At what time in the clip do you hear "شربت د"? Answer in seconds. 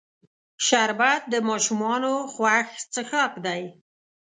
0.65-1.35